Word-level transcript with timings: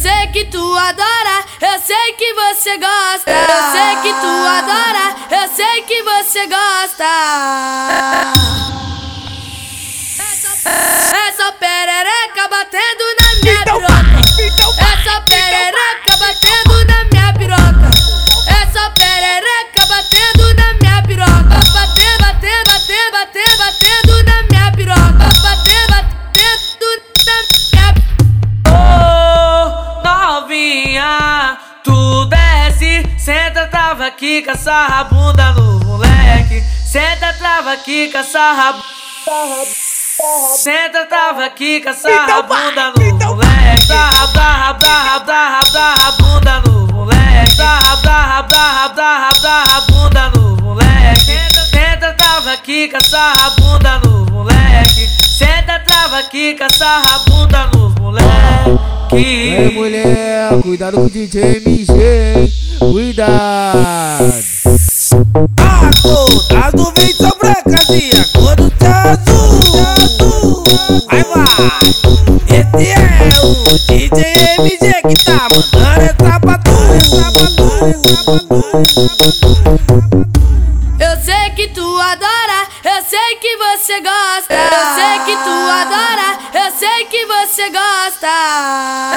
sei 0.00 0.26
que 0.28 0.46
tu 0.46 0.76
adora, 0.76 1.44
eu 1.60 1.78
sei 1.80 2.12
que 2.14 2.32
você 2.32 2.78
gosta. 2.78 3.30
Eu 3.30 3.72
sei 3.72 3.96
que 4.02 4.12
tu 4.20 4.26
adora, 4.26 5.14
eu 5.30 5.48
sei 5.54 5.82
que 5.82 6.02
você 6.02 6.46
gosta. 6.46 7.04
Trava 33.90 34.06
aqui, 34.06 34.44
sarra 34.56 35.00
a 35.00 35.04
bunda 35.04 35.52
no 35.52 35.80
moleque. 35.84 36.62
Senta, 36.86 37.32
trava 37.32 37.72
aqui, 37.72 38.08
sarra 38.22 38.68
a 38.68 38.72
bu- 38.74 38.82
Senta, 40.56 41.06
trava 41.06 41.44
aqui, 41.44 41.82
sarra 42.00 42.22
a 42.22 42.38
Então 42.38 42.46
vai, 42.48 42.68
bunda 42.68 42.92
no 42.96 43.02
então 43.02 43.34
moleque. 43.34 43.86
Sarra, 43.88 44.26
sarra, 44.28 44.78
sarra, 44.80 45.24
sarra, 45.26 45.64
sarra 45.72 46.08
a 46.08 46.12
bunda 46.12 46.60
no 46.60 46.86
moleque. 46.92 47.56
Sarra, 47.56 47.96
sarra, 47.96 48.48
sarra, 48.48 48.94
sarra, 48.94 49.34
sarra 49.34 49.76
a 49.76 49.80
bunda 49.80 50.30
no 50.36 50.56
moleque. 50.62 51.24
Senta, 51.72 52.14
trava 52.14 52.52
aqui, 52.52 52.90
sarra 53.02 53.46
a 53.46 53.50
bunda 53.50 53.98
no 54.04 54.26
moleque. 54.30 55.08
Senta, 55.36 55.80
trava 55.80 56.18
aqui, 56.20 56.56
sarra 56.72 57.16
a 57.16 57.18
bunda 57.28 57.66
no 57.74 57.90
moleque. 58.00 58.30
Ei 59.12 59.74
mulher, 59.74 60.19
cuidado 60.62 60.96
com 60.96 61.04
o 61.04 61.10
DJ 61.10 61.56
MG, 61.56 61.92
hein? 61.92 62.52
Cuidado! 62.78 63.78
A 65.68 65.90
todas 66.02 66.72
do 66.72 66.92
vem 66.92 67.14
são 67.14 67.30
brancas 67.38 67.88
e 67.90 68.10
a 68.12 68.24
cor 68.32 68.56
do 68.56 68.72
azul. 69.08 70.64
Aí 71.08 71.22
vai, 71.24 71.44
esse 72.48 72.92
é 72.92 73.40
o 73.42 73.48
DJ 73.86 74.20
MG 74.58 74.84
que 75.08 75.16
tá 75.24 75.48
mandando 75.52 76.00
essa 76.02 76.40
tu. 76.40 76.70
Eu 80.98 81.14
sei 81.22 81.50
que 81.50 81.68
tu 81.68 81.98
adora, 81.98 82.68
eu 82.84 83.02
sei 83.02 83.36
que 83.40 83.56
você 83.56 84.00
gosta. 84.00 84.54
Eu 84.54 84.94
sei 84.94 85.18
que 85.26 85.36
tu 85.42 85.50
adora, 85.50 86.38
eu 86.54 86.70
sei 86.78 87.04
que 87.06 87.26
você 87.26 87.70
gosta. 87.70 89.09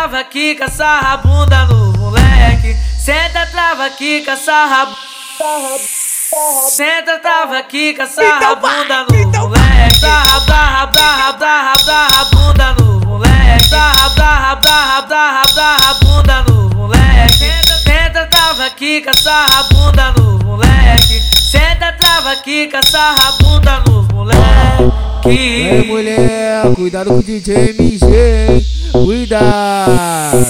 Trava 0.00 0.20
aqui, 0.20 0.56
sarra 0.70 1.12
a 1.12 1.16
bunda 1.18 1.66
no 1.66 1.92
moleque. 1.98 2.74
Senta, 2.98 3.44
trava 3.50 3.84
aqui, 3.84 4.24
sarra 4.34 4.82
a 4.82 4.86
bu- 4.86 4.96
Senta, 6.70 7.18
trava 7.18 7.58
aqui, 7.58 7.94
sarra 8.08 8.32
a 8.32 8.52
Então 8.52 8.60
vai, 8.62 8.78
bunda 8.78 9.04
no 9.04 9.16
então 9.18 9.48
moleque. 9.50 10.00
Sarra, 10.00 10.40
sarra, 10.40 10.90
sarra, 10.94 11.38
sarra, 11.38 11.78
sarra 11.84 12.20
a 12.20 12.24
bunda 12.24 12.72
no 12.78 13.00
moleque. 13.06 13.68
Sarra, 13.68 14.10
sarra, 14.16 14.60
sarra, 14.62 15.06
sarra, 15.06 15.46
sarra 15.54 15.90
a 15.90 15.94
bunda 15.94 16.42
no 16.48 16.70
moleque. 16.74 17.52
Senta, 17.84 18.26
trava 18.26 18.64
aqui, 18.64 19.04
sarra 19.22 19.58
a 19.58 19.62
bunda 19.64 20.12
no 20.12 20.38
moleque. 20.42 21.20
Senta, 21.50 21.92
trava 21.92 22.32
aqui, 22.32 22.70
sarra 22.90 23.28
a 23.28 23.32
bunda 23.32 23.80
no 23.86 24.02
moleque. 24.14 24.40
Ei 25.26 25.84
mulher, 25.86 26.74
cuidado 26.74 27.10
com 27.10 27.18
o 27.18 27.22
DJ 27.22 27.74
MG, 27.78 28.06
hein? 28.06 28.79
Cuidado! 29.04 30.46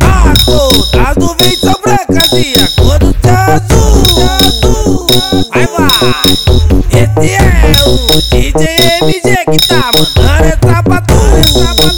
A 0.00 0.34
todas 0.44 1.16
do 1.16 1.36
vem 1.38 1.56
são 1.56 1.74
brancas 1.80 2.32
e 2.32 2.54
a 2.60 2.66
cor 2.76 2.98
do 2.98 3.12
teu 3.14 3.32
azul. 3.32 5.06
Aí 5.52 5.66
vai, 5.66 5.88
esse 6.90 7.34
é 7.34 7.44
o 7.86 7.92
DJ 8.30 8.66
MG 9.02 9.28
que 9.50 9.58
tá 9.68 9.92
mandando 9.96 10.44
essa 10.44 10.82
tu, 11.02 11.18
essa 11.38 11.74
pra 11.76 11.90